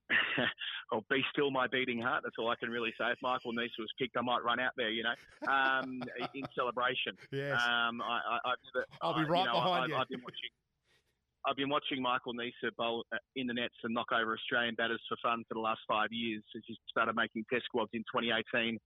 [0.92, 2.22] well, be still my beating heart.
[2.24, 3.12] That's all I can really say.
[3.12, 5.14] If Michael Neser was picked, I might run out there, you know,
[5.52, 6.02] um,
[6.34, 7.14] in celebration.
[7.32, 7.62] Yes.
[7.62, 8.54] Um, I,
[9.04, 9.96] will be right you know, behind I, you.
[9.96, 10.50] I've been watching.
[11.44, 15.02] I've been watching Michael Neser bowl uh, in the nets and knock over Australian batters
[15.10, 18.78] for fun for the last five years since he started making test squads in 2018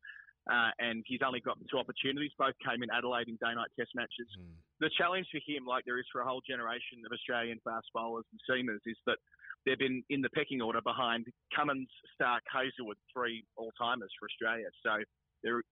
[0.51, 2.31] uh, and he's only got two opportunities.
[2.37, 4.29] Both came in Adelaide in day-night test matches.
[4.37, 4.53] Mm.
[4.79, 8.25] The challenge for him, like there is for a whole generation of Australian fast bowlers
[8.29, 9.17] and seamers, is that
[9.65, 14.69] they've been in the pecking order behind Cummins, Starc, Hazlewood, three all-timers for Australia.
[14.85, 15.01] So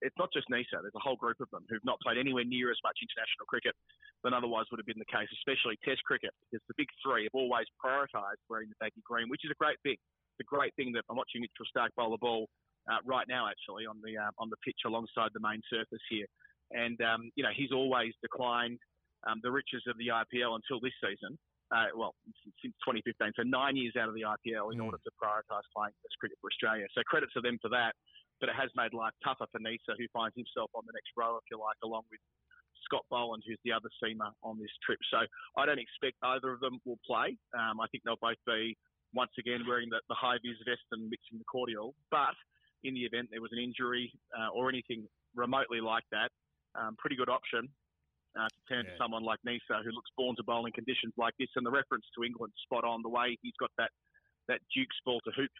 [0.01, 0.81] it's not just Neser.
[0.81, 3.73] There's a whole group of them who've not played anywhere near as much international cricket
[4.21, 7.33] than otherwise would have been the case, especially Test cricket, because the big three have
[7.33, 9.97] always prioritised wearing the baggy green, which is a great thing.
[9.97, 12.49] It's a great thing that I'm watching Mitchell Starc bowl the ball
[12.91, 16.27] uh, right now, actually, on the uh, on the pitch alongside the main surface here.
[16.71, 18.79] And um, you know, he's always declined
[19.27, 21.37] um, the riches of the IPL until this season.
[21.71, 22.13] Uh, well,
[22.61, 24.85] since 2015, so nine years out of the IPL in mm.
[24.85, 26.85] order to prioritise playing Test cricket for Australia.
[26.93, 27.97] So credit to them for that.
[28.37, 31.39] But it has made life tougher for Neser, who finds himself on the next row,
[31.39, 32.19] if you like, along with
[32.85, 34.99] Scott Boland, who's the other seamer on this trip.
[35.09, 35.23] So
[35.57, 37.39] I don't expect either of them will play.
[37.55, 38.75] Um, I think they'll both be
[39.13, 41.95] once again wearing the, the high vis vest and mixing the cordial.
[42.11, 42.35] But
[42.83, 46.29] in the event there was an injury uh, or anything remotely like that,
[46.75, 47.67] um, pretty good option
[48.37, 48.91] uh, to turn yeah.
[48.91, 51.49] to someone like Neser, who looks born to bowling conditions like this.
[51.55, 53.01] And the reference to England, spot on.
[53.01, 53.91] The way he's got that
[54.49, 55.51] that Duke's ball to hoop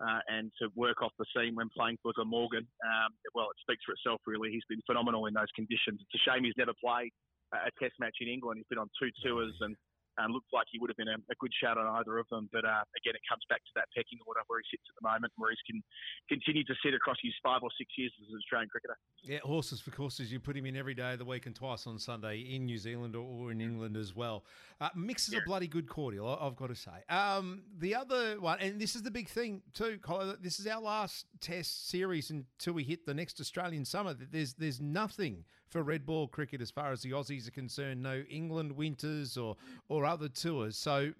[0.00, 2.64] uh, and to work off the seam when playing for Glamorgan.
[2.64, 4.50] Um, well, it speaks for itself, really.
[4.50, 6.00] He's been phenomenal in those conditions.
[6.00, 7.12] It's a shame he's never played
[7.52, 8.58] a Test match in England.
[8.58, 9.76] He's been on two tours and
[10.20, 12.48] um, looks like he would have been a, a, good shout on either of them.
[12.52, 15.06] But uh, again, it comes back to that pecking order where he sits at the
[15.08, 15.82] moment, where he can
[16.28, 18.96] continue to sit across his five or six years as an Australian cricketer.
[19.22, 20.32] Yeah, horses for courses.
[20.32, 22.78] You put him in every day of the week and twice on Sunday in New
[22.78, 24.44] Zealand or, in England as well.
[24.80, 25.40] Uh, mixes yeah.
[25.40, 27.04] a bloody good cordial, I've got to say.
[27.08, 30.80] Um, the other one, and this is the big thing too, Colin, this is our
[30.80, 34.14] last test series until we hit the next Australian summer.
[34.14, 38.02] There's there's nothing for red ball cricket as far as the Aussies are concerned.
[38.02, 39.56] No England winters or
[39.88, 40.76] or other tours.
[40.76, 41.12] So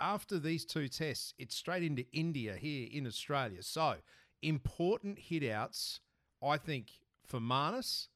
[0.00, 3.62] after these two tests, it's straight into India here in Australia.
[3.62, 3.96] So
[4.42, 6.00] important hitouts,
[6.42, 6.92] I think,
[7.26, 8.08] for Marnus.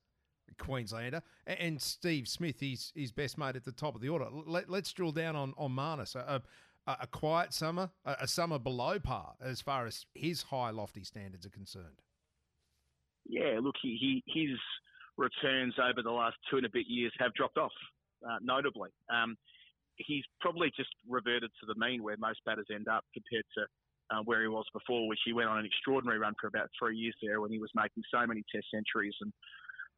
[0.57, 4.27] Queenslander and Steve Smith, he's his best mate at the top of the order.
[4.31, 6.17] Let, us drill down on on Marnus.
[6.17, 6.43] A,
[6.87, 11.05] a, a quiet summer, a, a summer below par as far as his high lofty
[11.05, 12.03] standards are concerned.
[13.27, 14.59] Yeah, look, he, he his
[15.19, 17.75] returns over the last two and a bit years have dropped off,
[18.25, 18.89] uh, notably.
[19.13, 19.37] Um,
[19.97, 23.67] he's probably just reverted to the mean where most batters end up compared to
[24.11, 26.97] uh, where he was before, which he went on an extraordinary run for about three
[26.97, 29.33] years there when he was making so many test centuries and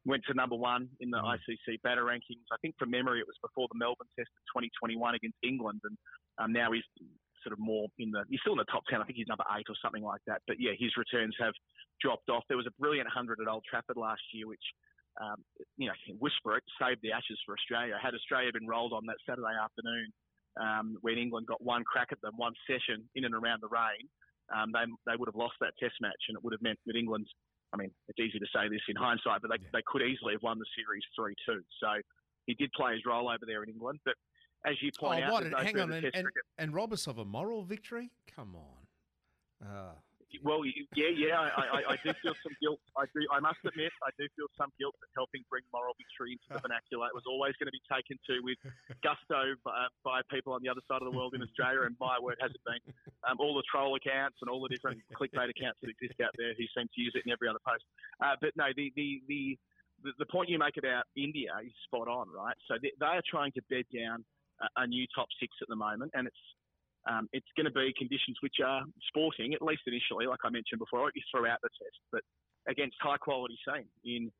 [0.03, 1.37] went to number one in the mm.
[1.37, 2.43] ICC batter rankings.
[2.51, 5.95] I think from memory it was before the Melbourne Test of 2021 against England, and
[6.39, 6.83] um, now he's
[7.43, 8.23] sort of more in the.
[8.29, 9.01] He's still in the top ten.
[9.01, 10.41] I think he's number eight or something like that.
[10.47, 11.53] But yeah, his returns have
[12.01, 12.43] dropped off.
[12.47, 14.63] There was a brilliant hundred at Old Trafford last year, which
[15.19, 15.43] um,
[15.77, 17.97] you know, whisper it, save the Ashes for Australia.
[18.01, 20.07] Had Australia been rolled on that Saturday afternoon
[20.59, 24.07] um, when England got one crack at them, one session in and around the rain,
[24.55, 26.95] um, they they would have lost that Test match, and it would have meant that
[26.95, 27.27] England.
[27.73, 29.71] I mean, it's easy to say this in hindsight, but they, yeah.
[29.71, 31.63] they could easily have won the series three two.
[31.79, 32.01] So
[32.45, 34.15] he did play his role over there in England, but
[34.65, 38.11] as you point oh, out, what, hang on, and, and, and of a moral victory?
[38.35, 39.67] Come on.
[39.67, 39.93] Uh,
[40.39, 40.63] well,
[40.95, 42.79] yeah, yeah, I, I, I, do feel some guilt.
[42.95, 43.21] I do.
[43.27, 46.63] I must admit, I do feel some guilt at helping bring moral victory into the
[46.63, 47.11] vernacular.
[47.11, 48.59] It was always going to be taken to with
[49.03, 52.15] gusto by, by people on the other side of the world in Australia, and my
[52.19, 52.81] word has it been.
[53.27, 56.55] Um, all the troll accounts and all the different clickbait accounts that exist out there,
[56.55, 57.83] who seem to use it in every other post.
[58.23, 59.57] Uh, but no, the the the
[60.17, 62.55] the point you make about India is spot on, right?
[62.67, 64.25] So they, they are trying to bed down
[64.61, 66.43] a, a new top six at the moment, and it's
[67.09, 70.79] um, it's going to be conditions which are sporting, at least initially, like I mentioned
[70.79, 72.21] before, throughout the test, but
[72.69, 74.31] against high quality team in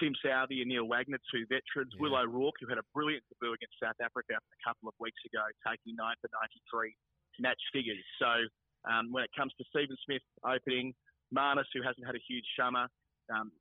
[0.00, 2.00] Tim Southee and Neil Wagner, two veterans, yeah.
[2.00, 5.42] Will O'Rourke, who had a brilliant debut against South Africa a couple of weeks ago,
[5.66, 6.30] taking nine for
[6.72, 6.94] 93
[7.42, 8.00] match figures.
[8.16, 8.46] So
[8.88, 10.94] um, when it comes to Stephen Smith opening,
[11.34, 12.88] Marnus, who hasn't had a huge summer,
[13.28, 13.52] um,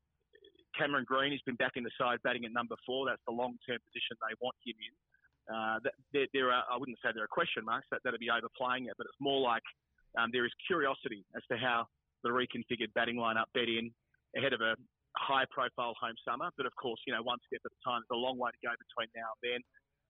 [0.77, 3.09] Cameron Green has been back in the side batting at number four.
[3.09, 4.93] That's the long term position they want him in.
[5.47, 5.79] Uh,
[6.11, 8.95] there, there, are, I wouldn't say there are question marks that that'd be overplaying it,
[8.97, 9.63] but it's more like
[10.19, 11.87] um, there is curiosity as to how
[12.23, 13.91] the reconfigured batting lineup bed in
[14.35, 14.75] ahead of a
[15.15, 16.49] high-profile home summer.
[16.57, 18.03] But of course, you know, one step at a time.
[18.03, 19.59] There's a long way to go between now and then.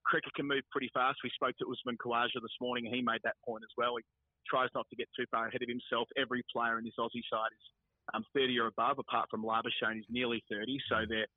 [0.06, 1.20] Cricket can move pretty fast.
[1.24, 4.00] We spoke to Usman Khawaja this morning, and he made that point as well.
[4.00, 4.06] He
[4.48, 6.08] tries not to get too far ahead of himself.
[6.16, 7.66] Every player in this Aussie side is
[8.16, 10.80] um, 30 or above, apart from Labuschagne, who's nearly 30.
[10.88, 11.28] So they're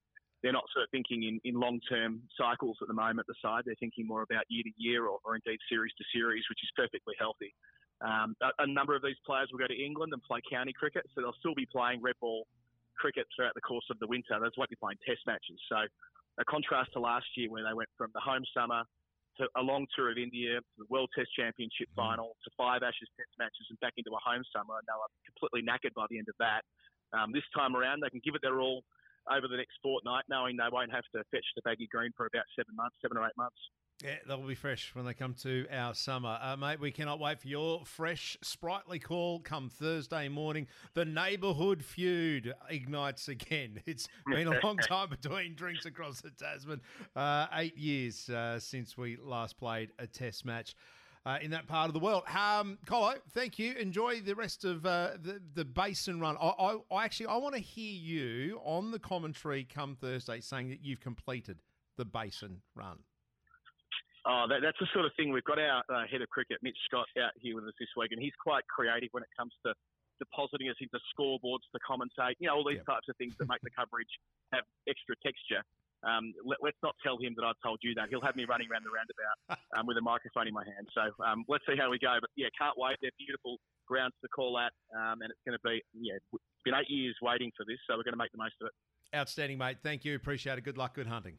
[0.43, 3.26] they're not sort of thinking in, in long term cycles at the moment.
[3.28, 6.45] The side they're thinking more about year to year or, or indeed series to series,
[6.49, 7.55] which is perfectly healthy.
[8.01, 11.05] Um, a, a, number of these players will go to England and play county cricket,
[11.12, 12.49] so they'll still be playing red ball
[12.97, 14.41] cricket throughout the course of the winter.
[14.41, 15.61] They won't be playing Test matches.
[15.68, 15.84] So
[16.41, 18.88] a contrast to last year where they went from the home summer
[19.36, 22.16] to a long tour of India, to the World Test Championship mm-hmm.
[22.16, 25.12] final, to five Ashes Test matches, and back into a home summer, and they were
[25.28, 26.64] completely knackered by the end of that.
[27.12, 28.80] Um, this time around, they can give it their all
[29.29, 32.45] over the next fortnight, knowing they won't have to fetch the baggy green for about
[32.57, 33.59] seven months, seven or eight months.
[34.03, 36.39] Yeah, they'll be fresh when they come to our summer.
[36.41, 40.68] Uh, mate, we cannot wait for your fresh, sprightly call come Thursday morning.
[40.95, 43.83] The neighbourhood feud ignites again.
[43.91, 46.81] It's been a long time between drinks across the Tasman.
[47.14, 50.75] Uh, eight years uh, since we last played a test match
[51.27, 52.23] uh, in that part of the world.
[52.35, 53.75] Um, Colo, thank you.
[53.75, 56.37] Enjoy the rest of uh, the the basin run.
[56.41, 60.71] I, I, I actually I want to hear you on the commentary come Thursday saying
[60.71, 61.62] that you've completed
[61.97, 62.99] the basin run.
[64.27, 65.33] Oh, that, that's the sort of thing.
[65.33, 68.12] We've got our uh, head of cricket, Mitch Scott, out here with us this week,
[68.12, 69.73] and he's quite creative when it comes to
[70.21, 72.37] depositing us into scoreboards to commentate.
[72.39, 73.01] You know, all these yep.
[73.01, 74.12] types of things that make the coverage
[74.53, 75.64] have extra texture.
[76.03, 78.09] Um, let, us not tell him that I told you that.
[78.09, 80.88] He'll have me running around the roundabout um, with a microphone in my hand.
[80.94, 82.16] So um, let's see how we go.
[82.20, 82.96] But yeah, can't wait.
[83.03, 86.16] They're beautiful grounds to call at, um, and it's going to be yeah.
[86.16, 88.68] It's been eight years waiting for this, so we're going to make the most of
[88.68, 89.16] it.
[89.16, 89.78] Outstanding, mate.
[89.82, 90.14] Thank you.
[90.14, 90.64] Appreciate it.
[90.64, 90.94] Good luck.
[90.94, 91.36] Good hunting.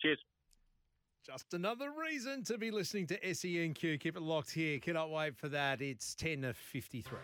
[0.00, 0.18] Cheers.
[1.26, 4.00] Just another reason to be listening to SENQ.
[4.00, 4.78] Keep it locked here.
[4.78, 5.82] Cannot wait for that.
[5.82, 7.18] It's 10 of 53.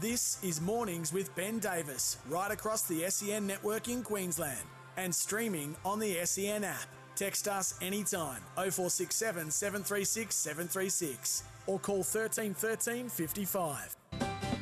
[0.00, 4.64] This is Mornings with Ben Davis, right across the SEN network in Queensland
[5.00, 6.86] and streaming on the SEN app.
[7.16, 13.96] Text us anytime 0467 736 736 or call 13 13 55.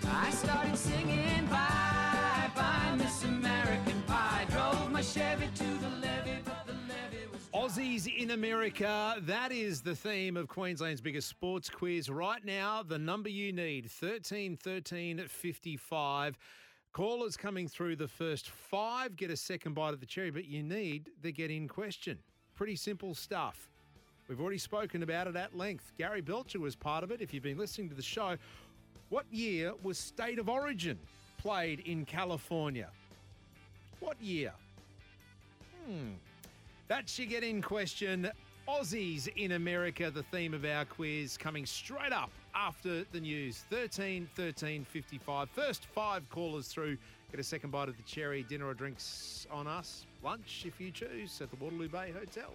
[0.06, 4.46] I started singing bye bye Miss American Pie.
[4.50, 7.74] Drove my Chevy to the levee, but the levee was.
[7.76, 9.16] Aussies in America.
[9.22, 12.08] That is the theme of Queensland's biggest sports quiz.
[12.08, 16.38] Right now, the number you need 13 13 55.
[16.92, 20.62] Callers coming through the first five get a second bite of the cherry, but you
[20.62, 22.18] need the get in question.
[22.54, 23.68] Pretty simple stuff.
[24.28, 25.92] We've already spoken about it at length.
[25.96, 27.20] Gary Belcher was part of it.
[27.20, 28.36] If you've been listening to the show,
[29.08, 30.98] what year was State of Origin
[31.38, 32.90] played in California?
[34.00, 34.52] What year?
[35.86, 36.12] Hmm.
[36.88, 38.30] That's your get in question.
[38.68, 43.64] Aussies in America, the theme of our quiz, coming straight up after the news.
[43.70, 45.50] 13 13 55.
[45.50, 46.96] First five callers through.
[47.30, 50.06] Get a second bite of the cherry, dinner or drinks on us.
[50.24, 52.52] Lunch, if you choose, at the Waterloo Bay Hotel.